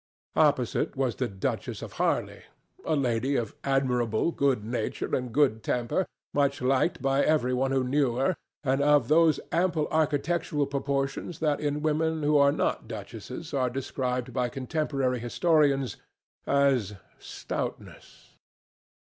[0.35, 2.41] Opposite was the Duchess of Harley,
[2.83, 7.83] a lady of admirable good nature and good temper, much liked by every one who
[7.83, 13.53] knew her, and of those ample architectural proportions that in women who are not duchesses
[13.53, 15.97] are described by contemporary historians
[16.47, 18.33] as stoutness.